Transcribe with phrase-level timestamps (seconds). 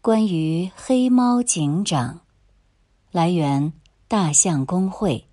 [0.00, 2.20] 关于黑猫警长，
[3.10, 3.72] 来源：
[4.06, 5.24] 大象公会。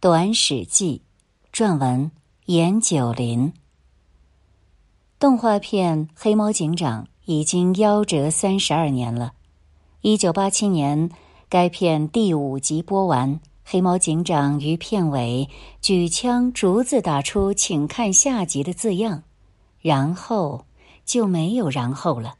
[0.00, 1.02] 短史记，
[1.52, 2.10] 撰文：
[2.46, 3.52] 严九林。
[5.20, 9.34] 动画片《黑猫警长》已经夭折三十二年了。
[10.00, 11.08] 一九八七年，
[11.48, 15.48] 该片第五集播完，黑猫警长于片尾
[15.80, 19.22] 举枪逐字打出“请看下集”的字样，
[19.80, 20.66] 然后
[21.04, 22.34] 就没有然后了。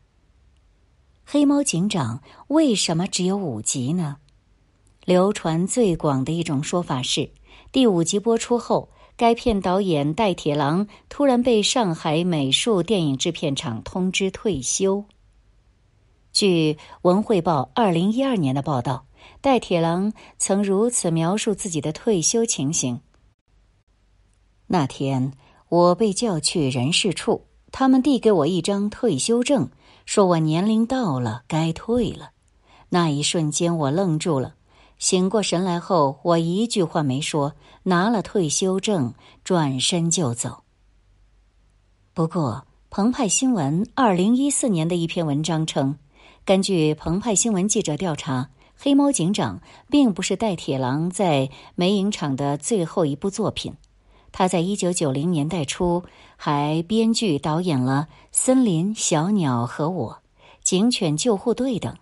[1.24, 4.18] 黑猫警长为什么只有五集呢？
[5.04, 7.30] 流传最广的一种说法是，
[7.70, 15.04] 第五集播出后，该片导演戴铁郎突然被上海美术电影制片厂通知退休。
[16.32, 19.06] 据《文汇报》二零一二年的报道，
[19.40, 23.00] 戴铁郎曾如此描述自己的退休情形：
[24.66, 25.32] 那天
[25.68, 29.70] 我被叫去人事处，他们递给我一张退休证。
[30.14, 32.32] 说我年龄到了，该退了。
[32.90, 34.56] 那一瞬间，我愣住了。
[34.98, 40.64] 醒过神来后，我一句话没说，拿了退休证，转身就走。
[42.12, 45.96] 不过，澎湃新闻二零一四年的一篇文章称，
[46.44, 48.42] 根据澎湃新闻记者调查，
[48.76, 53.72] 《黑猫警长》并不是戴铁郎在梅影厂的最后一部作品。
[54.32, 56.02] 他在一九九零年代初
[56.36, 60.10] 还编剧导演了《森林小鸟和我》
[60.62, 61.94] 《警犬救护队》等。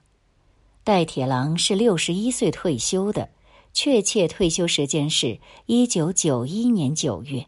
[0.84, 3.30] 戴铁郎是六十一岁退休的，
[3.72, 7.46] 确切退休时间是一九九一年九月。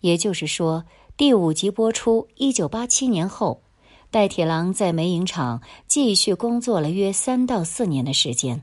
[0.00, 0.84] 也就是说，
[1.16, 3.62] 第五集播出一九八七年后，
[4.10, 8.62] 戴铁郎在美影厂继续工作了约三到四年的时间，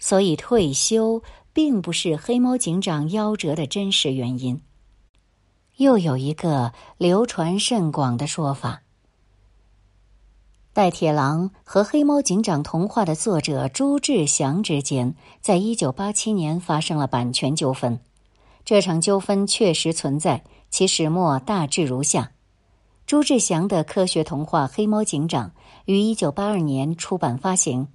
[0.00, 1.22] 所以退休。
[1.56, 4.60] 并不是黑猫警长夭折的真实原因。
[5.78, 8.82] 又有一个流传甚广的说法：
[10.74, 17.98] 戴铁郎和黑猫警长童话的作者朱志祥之间，在一九八七年发生了版权纠纷。
[18.66, 22.32] 这场纠纷确实存在，其始末大致如下：
[23.06, 25.48] 朱志祥的科学童话《黑猫警长》
[25.86, 27.88] 于一九八二年出版发行。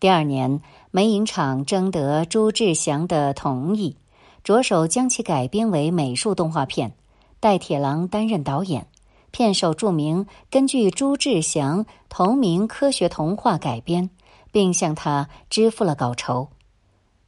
[0.00, 3.98] 第二年，美影厂征得朱志祥的同意，
[4.42, 6.94] 着手将其改编为美术动画片，
[7.38, 8.86] 戴铁郎担任导演。
[9.30, 14.08] 片首注明根据朱志祥同名科学童话改编，
[14.50, 16.48] 并向他支付了稿酬。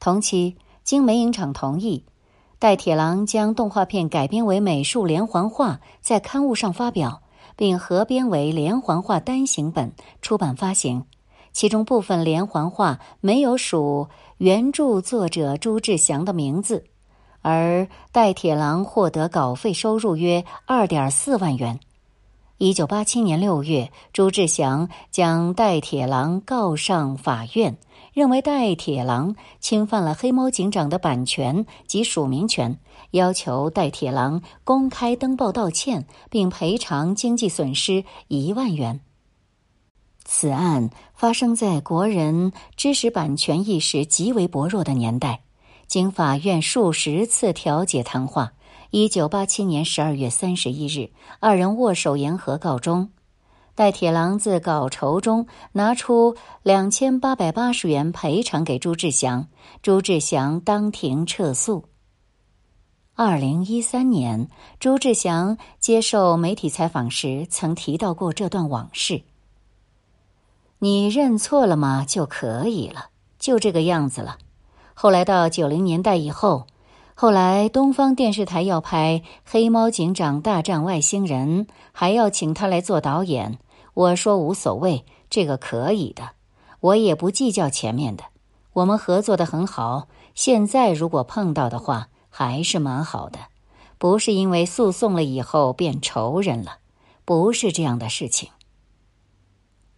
[0.01, 2.07] 同期，经美影厂同意，
[2.59, 7.21] 戴铁郎将动画片改编为美术连环画，在刊物上发表，
[7.55, 11.05] 并合编为连环画单行本出版发行。
[11.53, 14.09] 其中部分连环画没有署
[14.39, 16.85] 原著作者朱志祥的名字，
[17.41, 21.79] 而戴铁郎获得稿费收入约二点四万元。
[22.59, 27.77] 一九八七年六月，朱志祥将戴铁郎告上法院，
[28.13, 32.79] 认为戴铁郎侵犯了《黑猫警长》的版权及署名权，
[33.11, 39.01] 要求戴铁郎公开登报道歉，并赔偿经济损失一万元。
[40.25, 45.43] 此案发生在国人知识版权意识极为薄弱的年代，
[45.87, 48.53] 经法院数十次调解谈话，
[48.91, 53.11] 一九八七年十二月三十一日，二人握手言和告终。
[53.75, 59.49] 戴铁郎自稿酬中拿出两千八百八十元赔偿给朱志祥，
[59.83, 61.87] 朱志祥当庭撤诉。
[63.15, 69.23] 二零一三年，朱志祥接受媒体采访时曾提到过这段往事。
[70.85, 72.05] 你认错了吗？
[72.09, 74.37] 就可以了，就这个样子了。
[74.95, 76.67] 后来到九零年代以后，
[77.15, 83.61] 后来东方电视台要拍《黑猫警长大战外星人》，还要请他来做导演。
[83.95, 86.31] 我说无所谓，这个可以的，
[86.81, 88.25] 我也不计较前面的。
[88.73, 93.39] 我们合作的很好，现在如果碰到的话，还是蛮好的，
[93.99, 96.79] 不是因为诉讼了以后变仇人了，
[97.25, 98.49] 不是这样的事情。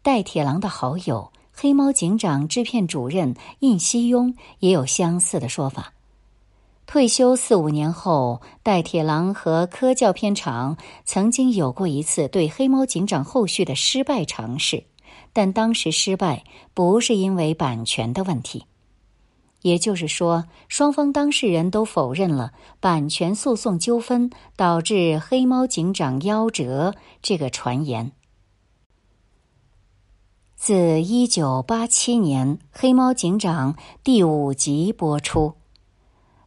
[0.04, 5.94] 戴铁郎的好友黑猫警长制片主任印西庸也有相似的说法。
[6.84, 14.84] 退休四五年后，戴铁郎和科教片厂曾经有过一次对黑猫警长后续的失败尝试，
[15.32, 18.66] 但当时失败不是因为版权的问题，
[19.62, 28.12] 也就是说，双方当事人都否认了版权诉讼纠纷导致黑猫警长夭折这个传言。
[30.66, 35.52] 自一九八七年《黑猫警长》第五集播出，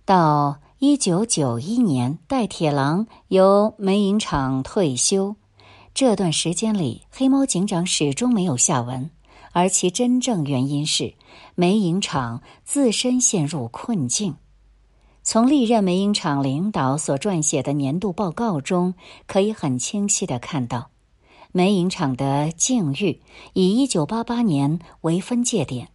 [0.06, 5.36] 到一九九一年戴铁郎由美影厂退休，
[5.94, 9.12] 这段时间里，黑猫警长始终没有下文，
[9.52, 11.14] 而其真正原因是
[11.54, 14.38] 煤影厂自身陷入困境。
[15.22, 18.96] 从历任煤影厂领导所撰写的年度报告中，
[19.28, 20.90] 可以很清晰的看到，
[21.52, 23.22] 煤影厂的境遇
[23.54, 25.90] 以一九八八年为分界点。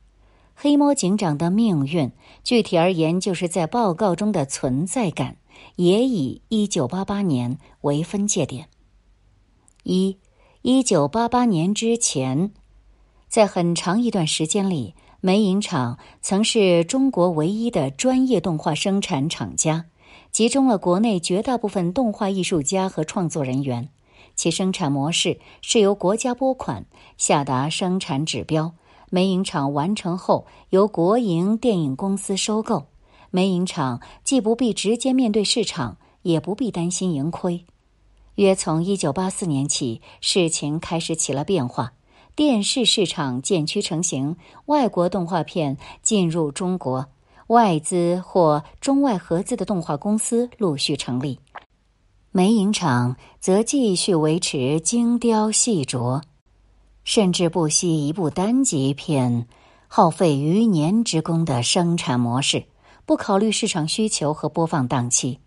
[0.54, 2.12] 黑猫警长的命运，
[2.44, 5.36] 具体而言，就是在报告中的存在感
[5.76, 8.68] 也以一九八八年为分界点。
[9.82, 10.18] 一，
[10.60, 12.52] 一九八八年之前，
[13.28, 19.86] 在很长一段时间里，煤影厂曾是中国唯一的专业动画生产厂家，
[20.30, 23.88] 集中了国内绝大部分动画艺术家和创作人员。
[24.34, 26.84] 其生产模式是由国家拨款，
[27.16, 28.72] 下达生产指标，
[29.10, 32.86] 煤影厂完成后由国营电影公司收购。
[33.30, 37.64] 煤影厂既不必直接面对市场，也不必担心盈亏。
[38.34, 41.92] 约从一九八四年起，事情开始起了变化，
[42.34, 44.36] 电视市场渐趋成型，
[44.66, 47.06] 外国动画片进入中国，
[47.48, 51.38] 外资或中外合资的动画公司陆续成立，
[52.34, 56.22] 梅影厂则继续维持精雕细琢，
[57.04, 59.46] 甚至不惜一部单集片
[59.86, 62.64] 耗费余年之功的生产模式，
[63.04, 65.40] 不考虑市场需求和播放档期。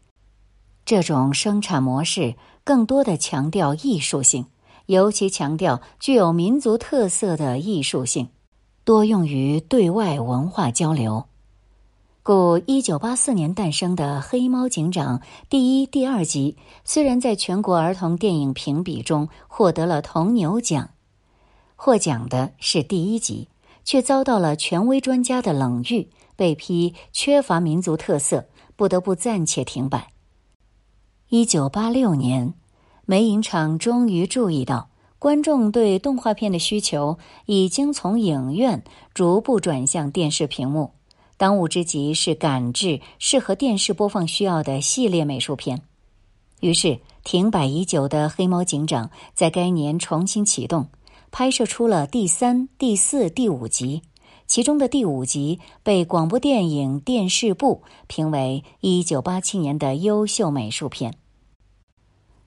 [0.85, 4.45] 这种生产模式更多的强调艺术性，
[4.85, 8.29] 尤其强调具有民族特色的艺术性，
[8.83, 11.25] 多用于对外文化交流。
[12.25, 20.89] 故一九八四年诞生的《黑猫警长》第一、第二集，虽然在全国儿童电影评比中获得了铜牛奖，
[21.75, 23.47] 获奖的是第一集，
[23.83, 28.45] 却遭到了权威专家的冷遇，被批缺乏民族特色，
[28.75, 30.07] 不得不暂且停摆。
[31.29, 32.55] 一九八六年，
[33.05, 34.89] 梅影厂终于注意到，
[35.19, 38.83] 观众对动画片的需求已经从影院
[39.13, 40.89] 逐步转向电视屏幕。
[41.37, 45.81] 当务之急是赶制适合电视播放需要的系列美术片。
[46.61, 50.87] 于是，停摆已久的《黑猫警长》在该年重新启动，
[51.31, 54.01] 拍摄出了第三、第四、第五集。
[54.47, 61.15] 其中的第五集被广播电影电视部评为一九八七年的优秀美术片。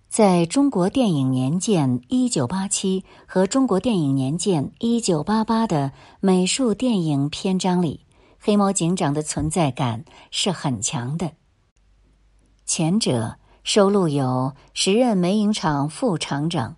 [0.09, 8.01] 在中国电影年鉴一九八七和中国电影年鉴一九八八的美术电影篇章里，
[8.41, 11.33] 黑猫警长的存在感是很强的。
[12.65, 16.77] 前者收录有时任煤影厂副厂长。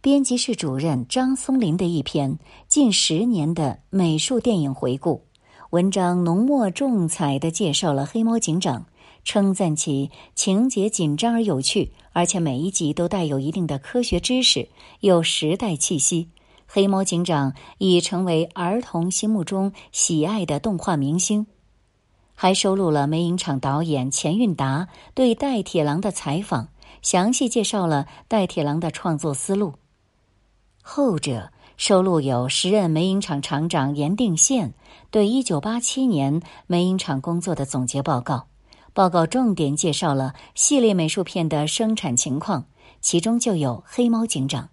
[0.00, 5.24] 编辑室主任张松林的一篇近十年的美术电影回顾
[5.70, 8.82] 文章，浓墨重彩的介绍了《黑猫警长》，
[9.24, 14.68] 称赞其情节紧张而有趣，而且每一集都带有一定的科学知识，
[15.00, 16.28] 有时代气息。
[16.74, 21.46] 黑猫警长已成为儿童心目中喜爱的动画明星。
[22.34, 26.66] 还收录了美影厂导演钱运达对戴铁郎的采访，
[27.00, 29.74] 详细介绍了戴铁郎的创作思路。
[30.82, 34.74] 后者收录有时任煤影厂厂长严定宪
[35.12, 38.48] 对一九八七年煤影厂工作的总结报告，
[38.92, 42.64] 报告重点介绍了系列美术片的生产情况，
[43.00, 44.64] 其中就有《黑猫警长》。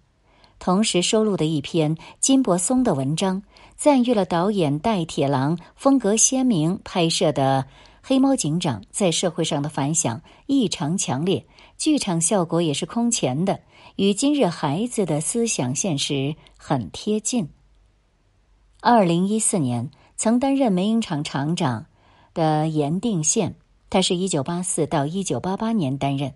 [0.62, 3.42] 同时收录的一篇金柏松的文章，
[3.74, 7.66] 赞誉了导演戴铁郎风格鲜明拍摄的
[8.00, 11.44] 《黑猫警长》在社会上的反响异常强烈，
[11.76, 13.58] 剧场效果也是空前的。
[13.96, 17.48] 与今日孩子的思想现实很贴近。
[18.80, 21.86] 二零一四年，曾担任煤影厂厂长
[22.34, 23.56] 的严定宪，
[23.90, 26.32] 他是一九八四到一九八八年担任，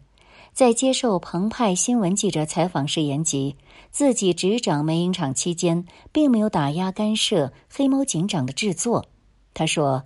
[0.52, 3.54] 在接受澎湃新闻记者采访时言及，
[3.96, 9.06] 自己执掌梅影厂期间，并没有打压干涉《黑猫警长》的制作。
[9.54, 10.02] 他说，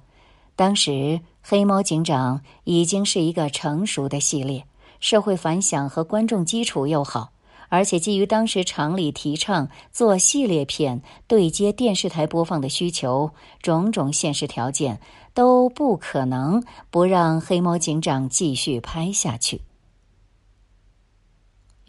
[0.55, 0.93] 当时
[1.43, 4.65] 《黑猫警长》已经是一个成熟的系列，
[5.01, 7.33] 社会反响和观众基础又好。
[7.69, 15.01] 而且，基于当时厂里提倡做系列片对接电视台播放的需求，种种现实条件
[15.35, 19.61] 都不可能不让《黑猫警长》继续拍下去。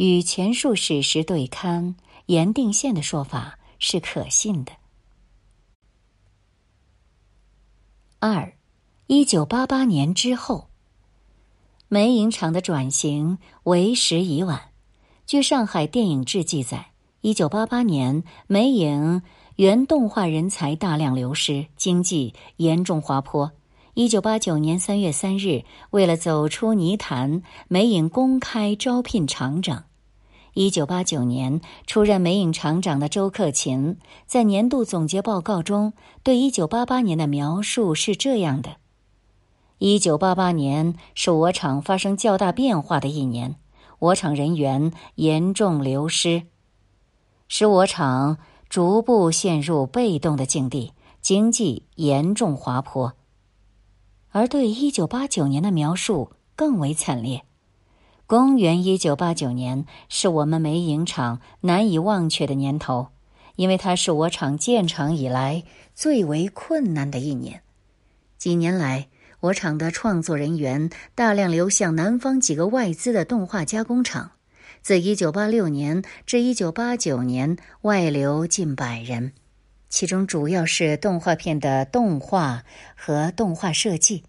[0.01, 1.93] 与前述史实对刊，
[2.25, 4.71] 严定宪的说法是可信的。
[8.17, 8.51] 二，
[9.05, 10.69] 一九八八年之后，
[11.87, 14.71] 煤影厂的转型为时已晚。
[15.27, 19.21] 据《上海电影志》记载，一九八八年，美影
[19.57, 23.51] 原动画人才大量流失，经济严重滑坡。
[23.93, 29.85] 一九八九年三月三日，为了走出泥潭，美影公开招聘厂长。
[30.53, 35.93] 一九八九年出任美影厂长的周克勤在年度总结报告中
[36.23, 38.75] 对一九八八年的描述是这样的：
[39.77, 43.55] 一九八八年是我厂发生较大变化的一年，
[43.99, 46.43] 我厂人员严重流失，
[47.47, 50.91] 使我厂逐步陷入被动的境地，
[51.21, 53.13] 经济严重滑坡。
[54.31, 57.45] 而对一九八九年的描述更为惨烈。
[58.31, 63.09] 公元一九八九年是我们美影厂难以忘却的年头，
[63.57, 67.61] 因为它是我厂建厂以来最为困难的一年。
[68.37, 69.09] 几年来，
[69.41, 74.31] 我厂的创作人员大量流向南方几个外资的动画加工厂，
[74.81, 79.33] 自一九八六年至一九八九年外流近百人，
[79.89, 82.63] 其中主要是动画片的动画
[82.95, 84.23] 和动画设计。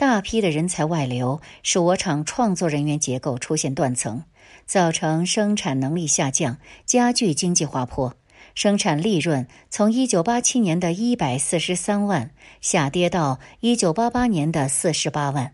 [0.00, 4.24] 大批的人才外流，使我厂创作人员结构出现断层，
[4.64, 8.16] 造成生产能力下降，加剧经济滑坡。
[8.54, 12.30] 生产利润从一九八七年的一百四十三万
[12.62, 15.52] 下跌到一九八八年的四十八万。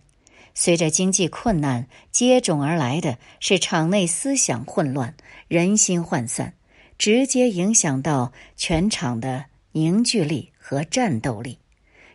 [0.55, 5.17] 随着经济困难接踵而来的是厂内思想混乱、
[5.49, 6.55] 人心涣散，
[6.97, 11.59] 直接影响到全厂的凝聚力和战斗力。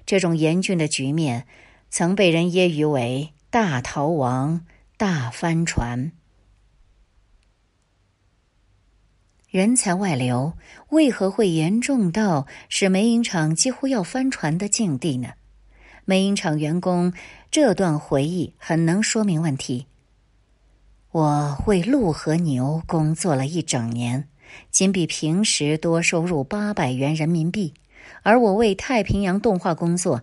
[0.05, 1.45] 这种严峻的局面。
[1.91, 6.13] 曾被人揶揄为“大逃亡”“大帆船”。
[9.51, 10.53] 人才外流
[10.91, 15.33] 为何会严重到使美影厂几乎要翻船的境地呢？
[16.05, 17.11] 美影厂员工
[17.51, 19.87] 这段回忆很能说明问题。
[21.11, 24.29] 我为鹿和牛工作了一整年，
[24.69, 27.73] 仅比平时多收入八百元人民币，
[28.23, 30.21] 而我为太平洋动画工作。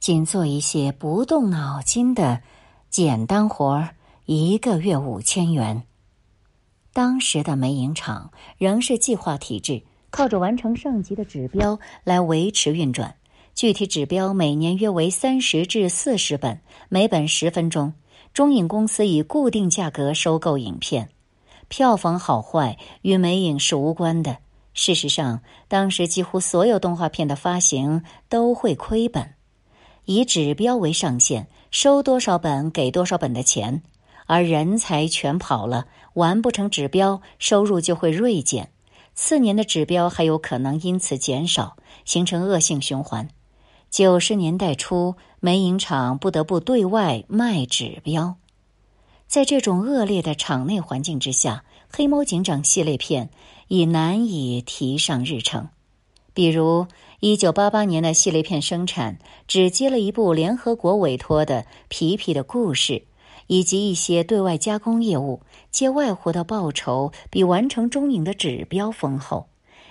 [0.00, 2.40] 仅做一些不动脑筋的
[2.88, 3.90] 简单活儿，
[4.24, 5.82] 一个月五千元。
[6.94, 13.14] 当时的美影厂仍是计划体制，靠着完成上级的指标来维持运转。
[13.54, 17.92] 具体指标每年约为三十至四十本，每本十分钟。
[18.32, 21.10] 中影公司以固定价格收购影片，
[21.68, 24.38] 票房好坏与美影是无关的。
[24.72, 29.34] 事实上，当时几乎所有动画片的发行都会亏本。
[30.12, 33.80] 以指标为上限，收多少本给多少本的钱，
[34.26, 38.72] 而人才全跑了，完不成指标，收入就会锐减，
[39.14, 43.28] 次年的指标还有可能因此减少，形成恶性循环。
[43.88, 48.34] 九十年代初，美影厂不得不对外卖指标，
[49.28, 51.62] 在这种恶劣的厂内环境之下，
[51.96, 53.30] 《黑猫警长》系列片
[53.68, 55.68] 已难以提上日程，
[56.40, 56.86] 比如。
[57.18, 62.94] 一九八八年的系列片生产只接了一部联合国委托的《皮皮的故事》，
[63.46, 69.48] 以及一些对外加工业务，接外活的报酬比完成中影的指标丰厚，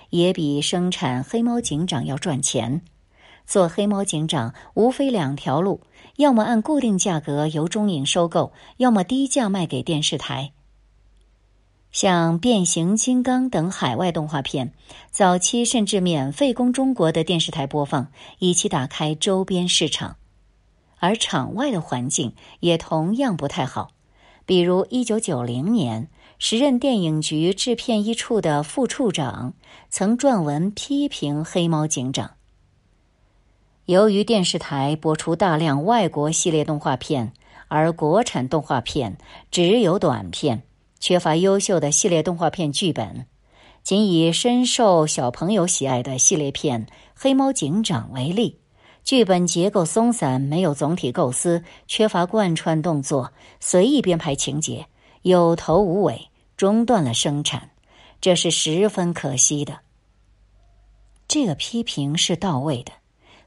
[0.08, 2.82] 也比生产《黑猫警长》要赚钱。
[3.46, 5.82] 做《黑猫警长》无非两条路：
[6.16, 10.50] 要么按固定价格由中影收购，要么低价卖给电视台。
[11.92, 14.72] 像变形金刚等海外动画片，
[15.10, 20.16] 早期甚至免费供中国的电视台播放，以期打开周边市场。
[20.98, 23.90] 而场外的环境也同样不太好，
[24.46, 29.54] 比如一九九零年，时任电影局制片一处的副处长
[29.88, 32.26] 曾撰文批评《黑猫警长》。
[33.86, 37.32] 由于电视台播出大量外国系列动画片，
[37.66, 39.18] 而国产动画片
[39.50, 40.62] 只有短片。
[41.00, 43.26] 缺乏优秀的系列动画片剧本，
[43.82, 48.60] 仅以深受小朋友喜爱的系列片《黑猫警长》为例，
[49.02, 54.86] 剧本结构松散，没有总体构思，缺乏贯穿动作，随意编排情节，
[55.22, 56.28] 有头无尾，
[56.58, 57.70] 中断了生产，
[58.20, 59.78] 这是十分可惜的。
[61.26, 62.92] 这个批评是到位的。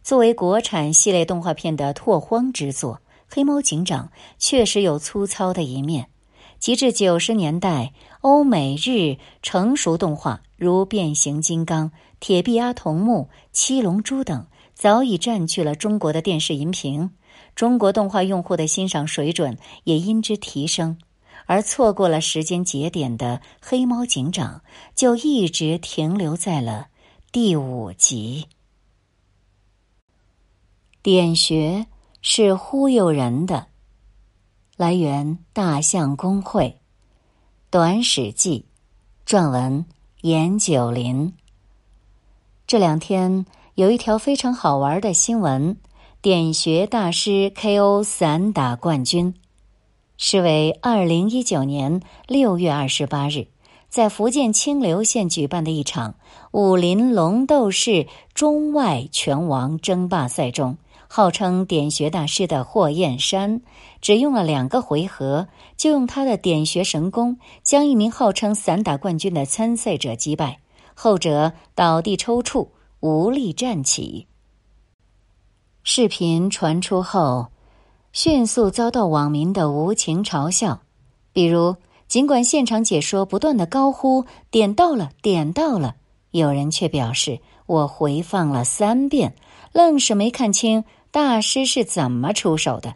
[0.02, 2.96] 作为国产系列动画片的拓荒之作，
[3.30, 4.08] 《黑猫警长》
[4.40, 6.10] 确实有粗糙的一面。
[6.64, 7.92] 及至九十年代，
[8.22, 11.90] 欧美日成熟动画如《变形金刚》
[12.22, 17.12] 《铁臂阿童木》《七龙珠》等，早已占据了中国的电视荧屏，
[17.54, 20.98] 中国动画用户的欣赏水准也因之提升，
[21.48, 24.62] 而错过了时间节点的《黑猫警长》
[24.96, 26.88] 就一直停留在了
[27.34, 28.48] 第五集。
[31.02, 31.88] 点穴
[32.22, 33.73] 是忽悠人的。
[34.76, 36.80] 来源：大象公会，
[37.70, 38.66] 短史记，
[39.24, 39.86] 撰文：
[40.22, 41.32] 严九林。
[42.66, 45.78] 这两天有一条非常好玩的新闻：
[46.24, 49.36] 点穴大师 KO 散打冠军。
[50.18, 53.46] 是为二零一九年六月二十八日，
[53.90, 56.16] 在福建清流县举办的一场
[56.50, 60.78] 武林龙斗士中外拳王争霸赛中，
[61.16, 63.62] 号称点穴大师的霍彦山，
[64.02, 70.60] 只用了两个回合，就用他的点穴神功，将一名号称散打冠军的参赛者击败，
[70.96, 74.26] 后者倒地抽搐，无力站起。
[75.84, 77.50] 视频传出后，
[78.12, 80.82] 迅速遭到网民的无情嘲笑，
[81.32, 81.76] 比如。
[82.08, 85.96] 尽管现场解说不断的高呼“点到了，点到了”，
[86.30, 89.36] 有人却表示：“我回放了三遍，
[89.72, 92.96] 愣是没看清大师是怎么出手的。”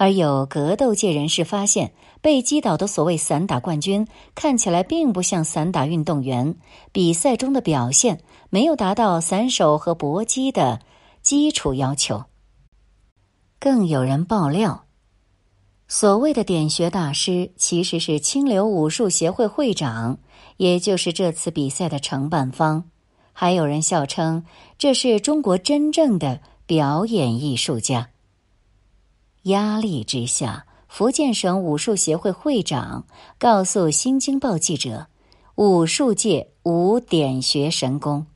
[0.00, 6.54] 而有格斗界人士发现，被击倒的所谓散打冠军看起来并不像散打运动员，
[6.92, 10.80] 比赛中的表现没有达到散手和搏击的
[11.20, 12.24] 基础要求。
[13.58, 14.84] 更有人爆料。
[15.88, 20.18] 所谓的点穴大师其实是清流武术协会会长，
[20.58, 22.84] 也就是这次比赛的承办方。
[23.32, 24.44] 还有人笑称
[24.78, 28.10] 这是中国真正的表演艺术家。
[29.44, 33.06] 压力之下，福建省武术协会会长
[33.38, 35.06] 告诉《新京报》记者
[35.56, 38.26] ：“武术界无点穴神功。”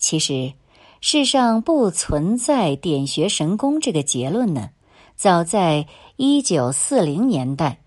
[0.00, 0.54] 其实，
[1.02, 4.70] 世上不存在点穴神功这个结论呢。
[5.14, 5.86] 早在
[6.16, 7.82] 一九四零年代，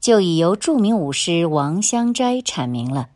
[0.00, 3.10] 就已由著名武师王香斋阐明了。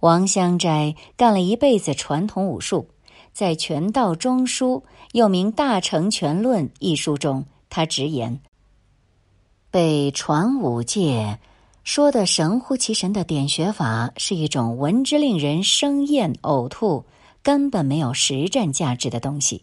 [0.00, 2.88] 王香斋干了一辈子传统武术，
[3.34, 8.40] 在《拳道中书》又名《大成全论》一书中，他直言：
[9.70, 11.38] 被传武界
[11.84, 17.04] 说的神乎其神的点穴法，是一种闻之令人生厌呕吐，
[17.44, 19.62] 根本没有实战价值的东西。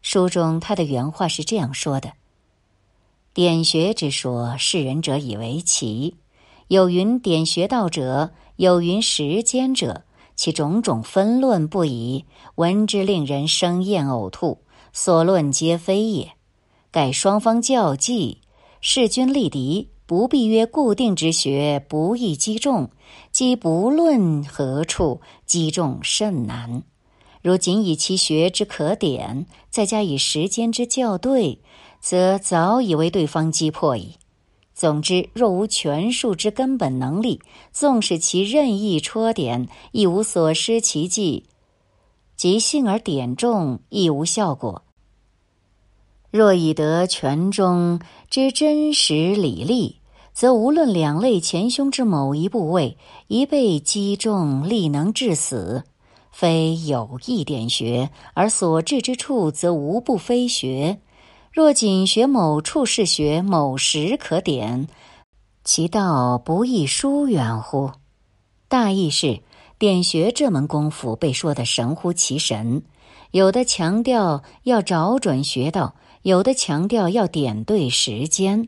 [0.00, 2.14] 书中他的原话是这样说的
[3.34, 6.16] ：“点穴之说，世人者以为奇。
[6.68, 12.24] 有云点穴道者，有云时间者，其种种分论不已，
[12.54, 14.58] 闻之令人生厌呕吐。
[14.92, 16.32] 所论皆非也。
[16.90, 18.42] 盖双方较技，
[18.80, 22.90] 势均力敌，不必曰固定之学不易击中，
[23.30, 26.82] 即不论何处击中甚难。”
[27.42, 31.60] 如仅以其学之可点，再加以时间之校对，
[32.00, 34.16] 则早已为对方击破矣。
[34.82, 37.40] 总之，若无拳术之根本能力，
[37.70, 41.44] 纵使其任意戳点，亦无所失其技；
[42.36, 44.82] 即幸而点中，亦无效果。
[46.32, 50.00] 若以得拳中之真实理力，
[50.32, 52.96] 则无论两肋前胸之某一部位
[53.28, 55.84] 一被击中，力能致死。
[56.32, 60.98] 非有意点穴，而所至之处则无不非穴。
[61.52, 64.88] 若仅学某处是学，某时可点，
[65.64, 67.90] 其道不亦疏远乎？
[68.68, 69.42] 大意是，
[69.78, 72.84] 点穴这门功夫被说的神乎其神，
[73.32, 78.66] 有的强调要找准穴道，有的强调要点对时间，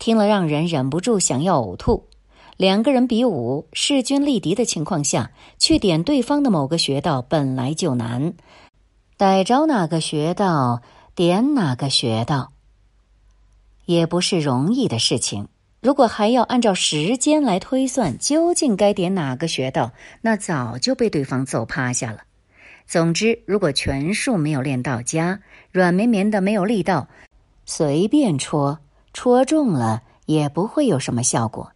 [0.00, 2.08] 听了让人忍不住想要呕吐。
[2.56, 8.34] 两个人比武，势均力敌的情况下去点对方的某个穴道本来就难，
[9.16, 10.82] 逮着哪个穴道
[11.20, 12.50] 点哪个穴道，
[13.84, 15.48] 也不是容易的事情。
[15.82, 22.20] 如果还要按照时间来推算究竟该点哪个穴道，那早就被对方揍趴下了。
[22.86, 25.40] 总之，如果拳术没有练到家，
[25.72, 27.06] 软绵绵的没有力道，
[27.66, 28.78] 随便戳
[29.12, 31.70] 戳中了也不会有什么效果。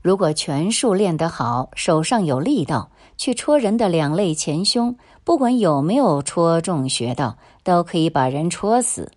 [0.00, 9.10] 如果拳术练得好，手上有力道，去戳人的两肋前胸，不管有没有戳中穴道，都可以把人戳死。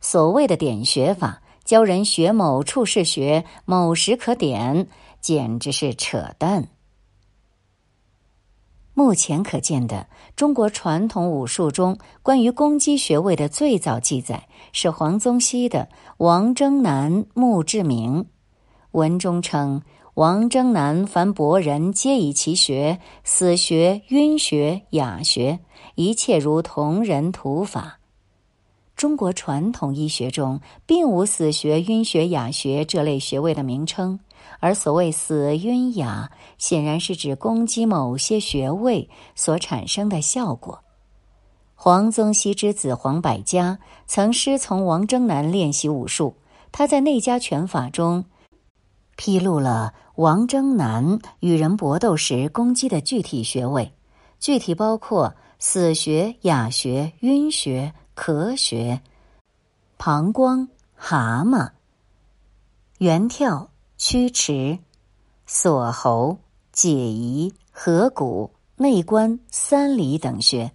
[0.00, 4.88] 所谓的点穴法，教人学某处是穴，某时可点，
[5.20, 6.68] 简直是扯淡。
[8.92, 18.22] 目前可见的中国传统武术中关于攻击穴位的最早记载，是黄宗羲的《王征南墓志铭》，
[18.90, 19.80] 文中称。
[20.14, 25.58] 王征南凡博人，皆以其学死穴、晕穴、哑穴，
[25.96, 27.98] 一切如同人土法。
[28.94, 34.20] 中国传统医学中并无死穴、晕穴、哑穴这类穴位的名称，
[34.60, 40.78] 而所谓死、晕、哑，显然是指攻击某些穴位所产生的效果。
[41.74, 46.36] 黄宗羲之子黄百家曾师从王征南练习武术，
[46.70, 48.26] 他在《内家拳法》中
[49.16, 49.92] 披露了。
[50.16, 53.92] 王征南与人搏斗时攻击的具体穴位，
[54.38, 59.02] 具体包括死穴、哑穴、晕穴、咳穴、
[59.98, 61.70] 膀胱、蛤蟆、
[62.98, 64.78] 圆跳、曲池、
[65.46, 66.38] 锁喉、
[66.70, 70.70] 解疑、合谷、内关、三里等穴。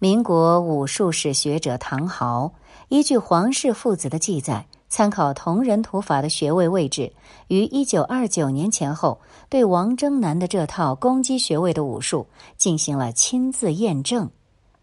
[0.00, 2.52] 民国武术史学者唐豪
[2.88, 7.12] 依据黄氏父子的记载，参考同人图法的穴位位置，
[7.48, 14.30] 于一九二九年前后对王征南的这套攻击穴位的武术进行了亲自验证。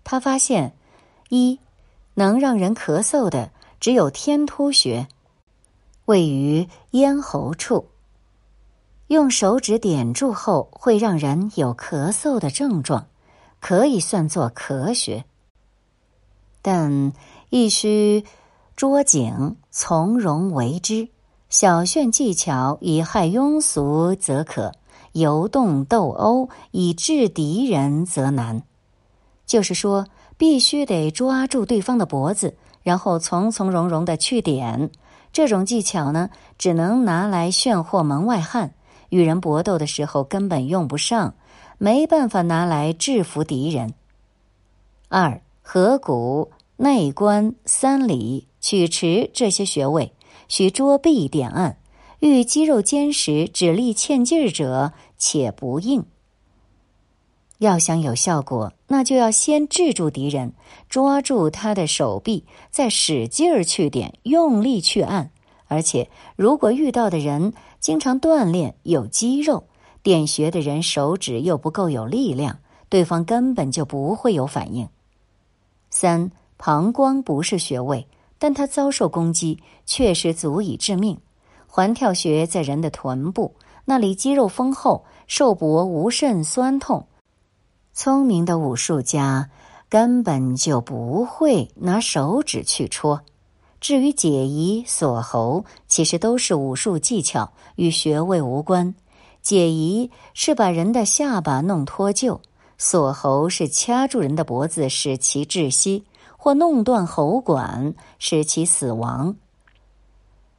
[0.04, 0.76] 他发现，
[1.30, 1.58] 一
[2.13, 5.08] 能让人咳嗽的只有天突穴，
[6.04, 7.86] 位于咽喉处。
[9.08, 13.08] 用手指点住后，会让人有咳嗽的症状，
[13.62, 15.24] 可以算作咳穴。
[16.62, 17.13] 但
[17.50, 18.26] 亦需
[18.82, 21.08] 捉紧，从容为之。
[21.50, 24.72] 小炫技巧以害庸俗则可，
[25.12, 28.63] 游动斗殴以制敌人则难。
[29.46, 34.89] 就是说，必须得抓住对方的脖子，然后从从容容的去点。
[35.32, 38.74] 这种技巧呢，只能拿来炫惑门外汉。
[39.10, 41.36] 与人搏斗的时候根本用不上，
[41.78, 43.94] 没办法拿来制服敌人。
[45.08, 50.13] 二合谷、内关、三里、取池这些穴位，
[50.47, 51.78] 需捉臂点按。
[52.19, 56.06] 遇肌肉坚实、指力欠劲儿者，且不应。
[57.58, 60.54] 要想有效果，那就要先制住敌人，
[60.88, 65.32] 抓住他的手臂，再使劲儿去点，用力去按。
[65.67, 69.63] 而且，如果遇到的人，经常锻炼有肌肉，
[70.04, 74.88] 点穴的人手指又不够有力量，对方根本就不会有反应。
[75.89, 78.08] 三膀胱不是穴位，
[78.42, 81.16] 但它遭受攻击确实足以致命。
[81.68, 83.54] 环跳穴在人的臀部，
[83.86, 87.06] 那里肌肉丰厚，受搏无甚酸痛。
[87.94, 89.52] 聪明的武术家
[89.88, 93.22] 根本就不会拿手指去戳。
[93.80, 98.96] 至于解疑锁喉，其实都是武术技巧，与穴位无关。
[99.44, 102.40] 解疑是把人的下巴弄脱臼，
[102.80, 106.04] 锁喉是掐住人的脖子使其窒息，
[106.44, 109.36] 或弄断喉管使其死亡。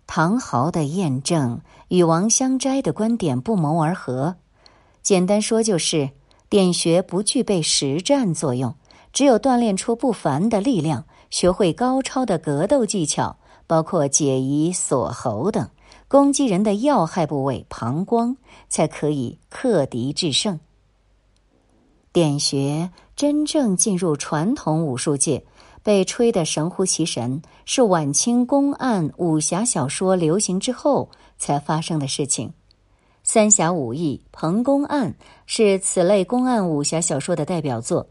[0.06, 4.36] 唐豪的验证与王香斋的观点不谋而合。
[5.02, 6.10] 简单说就是，
[6.48, 8.76] 点穴不具备实战作用，
[9.12, 11.04] 只有锻炼出不凡的力量。
[11.30, 15.68] 学会高超的格斗技巧，包括解疑、锁喉等，
[16.06, 18.36] 攻击人的要害部位膀胱，
[18.68, 20.60] 才可以克敌制胜。
[22.12, 25.42] 点穴真正进入传统武术界，
[25.82, 32.48] 被吹得神乎其神，是晚清公案武侠小说流行之后才发生的事情。
[33.24, 35.10] 《三侠五义》《彭公案》
[35.46, 38.08] 是此类公案武侠小说的代表作。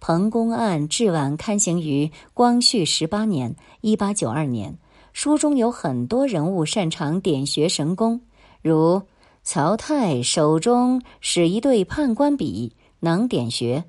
[0.00, 4.78] 彭公案至晚刊行于光绪十八年（一八九二年）。
[5.12, 8.20] 书中有很多人物擅长点穴神功，
[8.62, 9.02] 如
[9.42, 13.82] 曹太手中使一对判官笔，能点穴；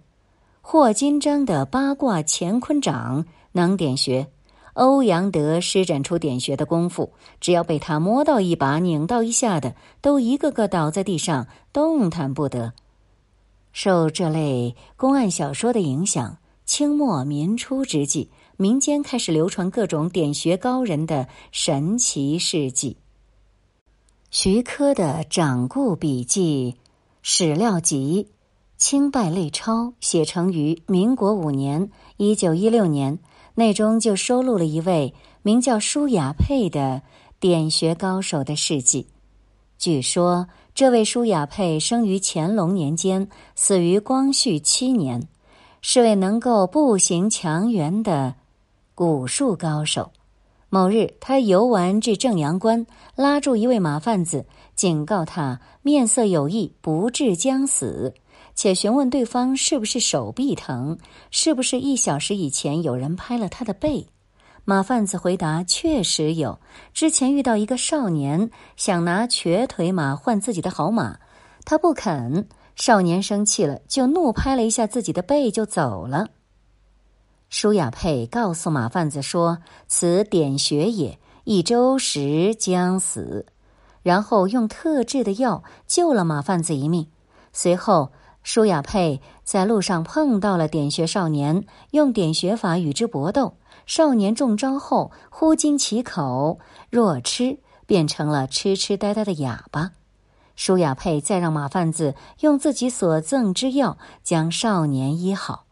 [0.61, 4.27] 霍金章的八卦乾坤掌能点穴；
[4.73, 12.73] 欧阳德施展出点穴的功夫，只要被他摸到一把、拧到一下的，都一个个倒在地上，动弹不得。
[13.71, 22.97] 受这类公案小说的影响，清末民初之际，民间开始流传各种点穴高人的神奇事迹。
[24.29, 26.75] 徐科的《掌故笔记》
[27.23, 28.27] 史料集
[28.79, 33.19] 《清拜类钞》写成于民国五年（一九一六年），
[33.53, 37.01] 内中就收录了一位名叫舒雅佩的
[37.41, 39.05] 点穴高手的事迹。
[39.77, 40.47] 据说。
[40.75, 45.27] 这位舒雅佩生于乾隆年间，死于光绪七年，
[45.81, 48.35] 是位能够步行强援的
[48.95, 50.11] 古术高手。
[50.69, 58.13] 某日，他游玩至正阳关，拉住一位马贩子，警告他面色有异，不治将死，
[58.59, 60.97] 且询问对方是不是手臂疼，
[61.31, 64.07] 是不是一小时以前有人拍了他的背。
[64.65, 66.59] 马贩子回答：“确实有，
[66.93, 71.19] 之前遇到一个少年想拿瘸腿马换自己的好马，
[71.63, 72.49] 他不肯。
[72.75, 76.27] 少年生气了，就怒拍了一下自己的背就走了。”
[77.47, 83.45] 舒雅佩告诉马贩子说：“此点穴也，一周时将死。”
[84.03, 87.07] 然后用特制的药救了马贩子一命。
[87.51, 88.11] 随后，
[88.51, 93.57] 舒雅佩在路上碰到了点穴少年，用点穴法与之搏斗。
[93.85, 96.57] 少年中招后，忽惊其口，
[96.89, 99.91] 若痴，变成了痴痴呆呆的哑巴。
[100.55, 105.65] 舒雅佩再让马贩子用自己所赠之药将少年医好。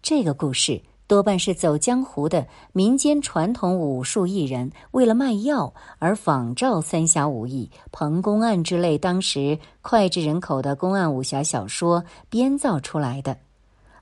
[0.00, 0.84] 这个故事
[1.14, 13.36] 多半是走江湖的民间传统武术艺人，为了卖药而仿照三侠五义、彭公案之类当时脍炙人口的公案武侠小说编造出来的。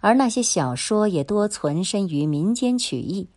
[0.01, 3.29] 而那些小说也多存身于民间曲艺。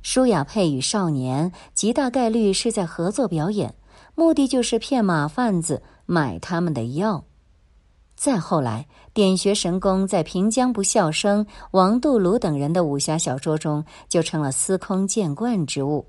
[0.00, 3.74] 舒雅佩与少年极大概率是在合作表演，
[4.14, 7.24] 目的就是骗马贩子买他们的药。
[8.16, 16.06] 再后来，点穴神功在平江不笑生、王杜庐等人的武侠小说中就成了司空见惯之物。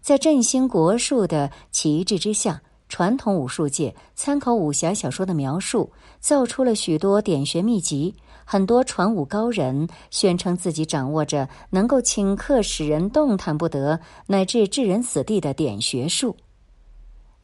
[0.00, 5.90] 在振兴国术的旗帜之下，传统武术界参考武侠小说的描述，
[6.20, 8.14] 造出了许多点穴秘籍。
[8.44, 16.36] 很多传武高人宣称自己掌握着能够顷刻使人动弹不得，乃至置人死地的点穴术。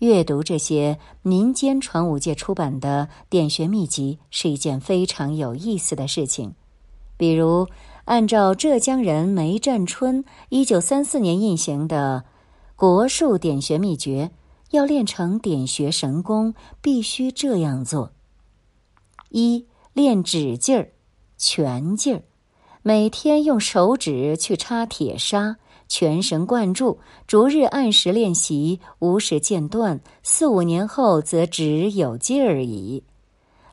[0.02, 6.56] 阅读这些民间传武界出版的点穴秘籍是一件非常有意思的事情。
[7.16, 7.68] 比如，
[8.06, 12.24] 按照浙江人梅占春一九三四年印行的
[12.74, 14.32] 国术点穴秘诀，
[14.72, 18.10] 要练成点穴神功，必须这样做：
[19.28, 20.90] 一、练指劲儿、
[21.38, 22.22] 拳劲儿，
[22.82, 25.58] 每天用手指去插铁砂。
[25.92, 30.00] 全神贯注，逐日按时练习，无时间断。
[30.22, 33.05] 四五年后，则只有劲儿矣。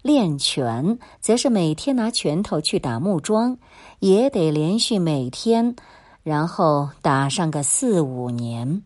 [0.02, 3.58] 练拳，则是每天拿拳头去打木桩，
[4.00, 5.78] 也得连续每天，
[6.22, 8.84] 然后打上个四五年。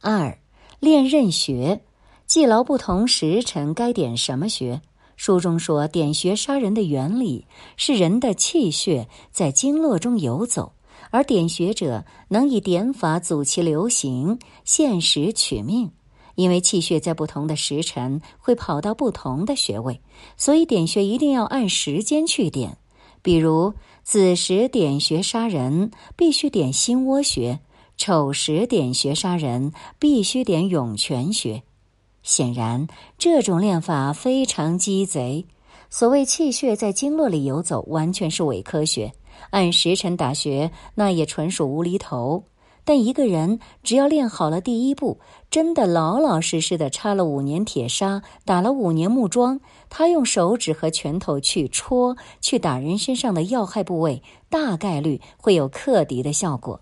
[0.00, 0.36] 二，
[0.80, 1.80] 练任穴，
[2.26, 4.82] 记牢不同时辰该点什么穴。
[5.14, 10.72] 书中说，点穴杀人的原理是人的气血在经络中游走。
[11.16, 15.90] 而点穴者能以点法阻其流行，限时取命。
[16.34, 19.98] 因为气血在不同的时辰会跑到不同的穴位，
[20.36, 22.76] 所以点穴一定要按时间去点。
[23.22, 27.60] 比如子时点穴杀人，必须点心窝穴；
[27.96, 31.62] 丑时点穴杀人，必须点涌泉穴。
[32.22, 35.46] 显然，这种练法非常鸡贼。
[35.88, 39.10] 所谓气血在经络里游走，完全是伪科学。
[39.50, 42.44] 按时辰打穴，那也纯属无厘头。
[42.84, 45.18] 但一个人只要练好了第一步，
[45.50, 49.58] 真的老老实实的插了五年铁砂，打了五年木桩，
[49.90, 56.80] 他用手指和拳头去戳、去打人身上的要害部位，大概率会有克敌的效果。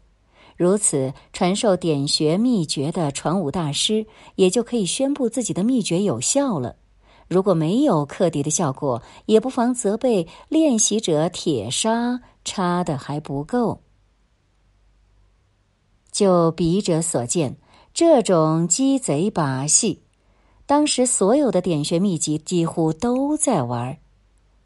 [0.59, 6.77] 如此，传授点穴秘诀的传武大师也就可以宣布自己的秘诀有效了。
[7.27, 12.21] 如果没有克敌的效果，也不妨责备练习者铁砂。
[12.45, 13.81] 差的还不够。
[16.13, 17.57] 就笔者所见，
[17.93, 20.03] 这种鸡贼把戏，
[20.65, 23.99] 当时所有的点穴秘籍几乎都在玩。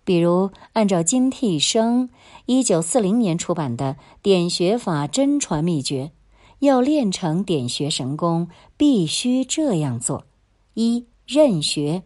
[0.04, 2.08] 比如，按照金替生
[2.46, 6.06] 一九四零年出版的《点穴法真传秘诀》，
[6.60, 10.24] 要练成点穴神功，必须这样做：
[10.74, 12.02] 一、任穴，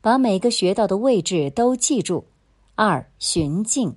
[0.00, 2.24] 把每个穴道的位置都记住；
[2.74, 3.96] 二、循静。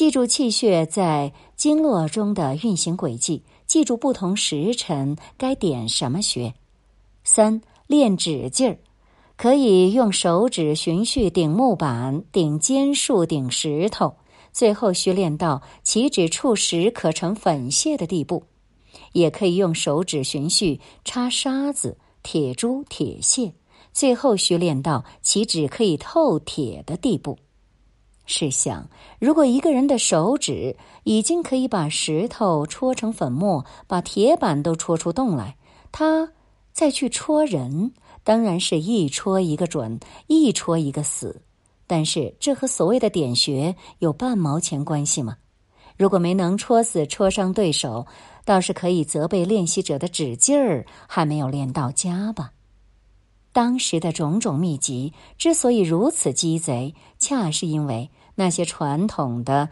[0.00, 6.54] 记住气血在经络中的运行轨迹，记住不同时辰该点什么穴。
[7.22, 8.78] 三练指劲儿，
[9.36, 14.16] 可以用手指循序顶木板、顶尖树、顶石头，
[14.54, 18.42] 最后需练到其指触石可成粉屑的地步；
[19.12, 23.52] 也可以用手指循序插沙子、铁珠、铁屑，
[23.92, 27.36] 最后需练到其指可以透铁的地步。
[28.32, 28.88] 试想，
[29.18, 35.56] 如果一个人的手指已经可以把石头戳成粉末，把铁板都戳出洞来，
[35.90, 36.30] 他
[36.72, 37.90] 再去戳人，
[38.22, 41.42] 当然是一戳一个准，一戳一个死。
[41.88, 45.36] 但是这和所谓的点穴有半毛钱关系吗？
[45.96, 48.06] 如果没能戳死、戳伤对手，
[48.44, 52.52] 倒是可以责备练习者的指劲儿还没有练到家吧。
[53.52, 58.08] 当时的种种秘籍之所以如此鸡贼，恰是因为。
[58.40, 59.68] 那些传统的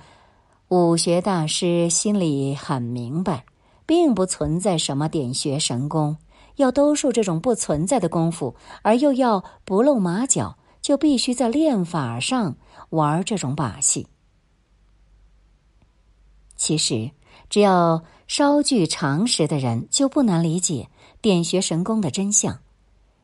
[0.68, 3.46] 武学大师心里很明白，
[3.87, 6.18] 并不存在什么点穴神功，
[6.57, 12.57] 要兜售这种不存在的功夫，而又要不露马脚，就必须在练法上
[12.90, 14.07] 玩这种把戏。
[16.54, 17.11] 其实，
[17.48, 20.90] 只要稍具常识的人，就不难理解
[21.22, 22.59] 点穴神功的真相。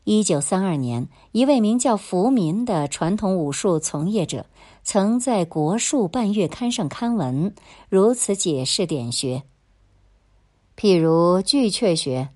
[0.05, 4.45] 一九三二年，一位名叫福民的传统武术从业者，
[4.83, 7.55] 曾在《国术半月刊》上刊文，
[7.89, 9.43] 如此解释点穴：
[10.77, 12.29] 譬如巨阙穴，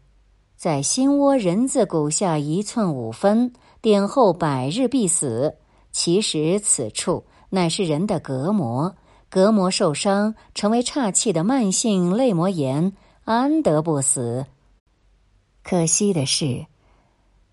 [0.56, 3.52] 在心窝人字骨下一寸五分，
[3.82, 5.56] 点后百日必死。
[5.92, 8.94] 其实此处乃是人的隔膜，
[9.28, 14.46] 隔膜受伤，成为岔气的慢性泪膜炎，安得不死？
[15.62, 16.64] 可惜的是，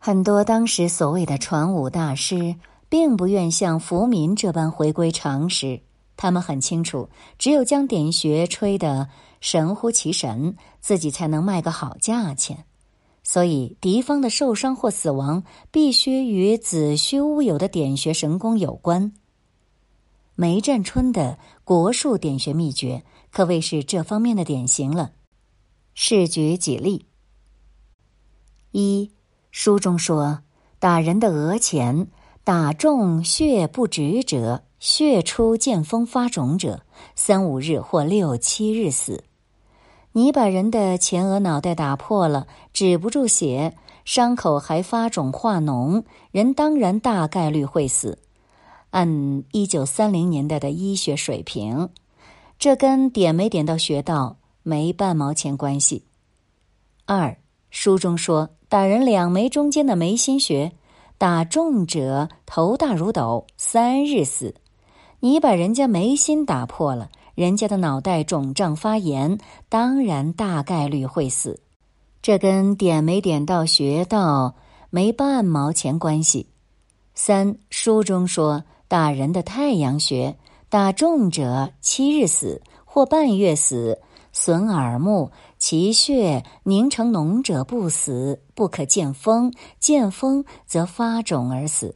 [0.05, 2.57] 很多当时所谓的传武大师，
[2.89, 5.81] 并不愿像福民这般回归常识。
[6.15, 9.09] 他们很清楚，只有将点穴吹得
[9.41, 12.65] 神乎其神，自己才能卖个好价钱。
[13.23, 19.11] 所以，敌方的受伤或死亡，必须与子虚乌有的点穴神功有关。
[20.35, 25.13] 梅占春的国术点穴秘诀，可谓是这方面的典型了。
[25.95, 27.07] 试举几例。
[28.69, 29.09] 一
[29.57, 30.39] 书中说，
[30.79, 32.07] 打人的额前
[32.43, 36.81] 打中血不止者，血出见风发肿者，
[37.15, 39.23] 三五日或六七日死。
[40.11, 48.19] 你把人的前额脑袋打破了，止不住血，伤口还发肿化脓，人当然大概率会死。
[48.89, 51.89] 按一九三零年代的医学水平，
[52.59, 56.03] 这跟点没点到穴道没半毛钱关系。
[57.05, 57.37] 二
[57.75, 58.49] 书中说。
[58.67, 60.71] 打人两眉中间的眉心穴，
[61.19, 64.55] 打中者头大如斗，三日死。
[65.19, 69.37] 你把人家眉心打破了，人家的脑袋肿胀发炎，
[69.69, 71.61] 当然大概率会死。
[72.23, 74.55] 这跟点没点到穴道
[74.89, 76.47] 没半毛钱关系。
[77.13, 80.35] 三书中说，打人的太阳穴，
[80.69, 84.01] 打中者七日死或半月死，
[84.33, 85.31] 损耳目。
[85.57, 91.95] 其血凝成脓者不死，不可见风；见风则发肿而死。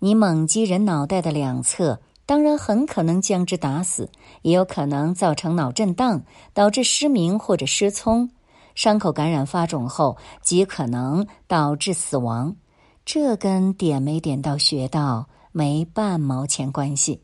[0.00, 4.10] 你猛击人脑袋的两侧，当然很可能将之打死，
[4.42, 6.22] 也有可能造成脑震荡，
[6.54, 8.30] 导致失明或者失聪。
[8.74, 12.56] 伤口感染发肿后，极可能导致死亡。
[13.04, 17.22] 这跟点没点到穴道没半毛钱关系。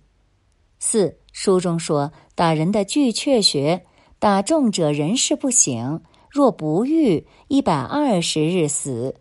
[0.78, 3.84] 四书中说，打人的巨阙穴。
[4.24, 9.16] 打中者人事不省，若不愈，一百二十日死。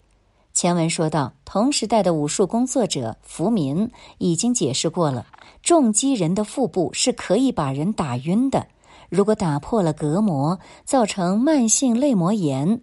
[0.54, 5.28] 前文说到，同时代的武术工作者福民已经解释过了，
[5.62, 8.66] 重击人的腹部是可以把人打晕的。
[9.10, 12.80] 如果打破了隔膜，造成慢性泪膜炎，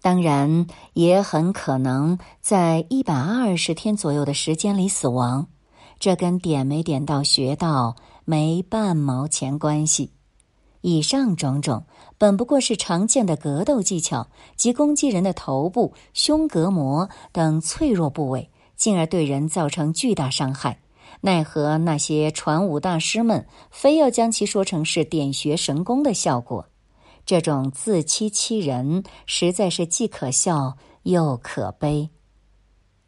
[0.00, 5.48] 当然也很可能在一百二十天左右的时间里死亡。
[5.98, 7.94] 这跟点没点到穴道
[8.24, 10.15] 没半毛钱关系。
[10.86, 11.84] 以上种种
[12.16, 20.78] 本不过是常见的格斗技巧，及攻击人的头部、胸膈膜等脆弱部位，进而对人造成巨大伤害。
[21.22, 26.68] 奈何那些传武大师们非要将其说成是点穴神功的效果，
[27.24, 32.10] 这种自欺欺人，实在是既可笑又可悲。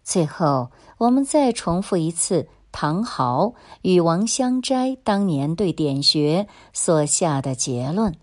[0.03, 2.49] 最后，我们再重复一次。
[2.81, 8.15] 唐豪与王香斋当年对点穴所下的结论：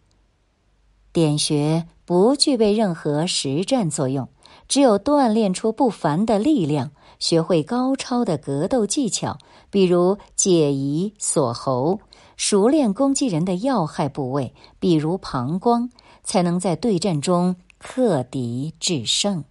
[1.11, 4.29] 点穴不具备任何实战作用，
[4.69, 9.37] 只有锻炼出不凡的力量，学会高超的格斗技巧，
[9.69, 11.99] 比如解疑锁喉，
[12.37, 15.89] 熟练攻击人的要害部位，比如膀胱，
[16.23, 19.43] 才能在对战中克敌制胜。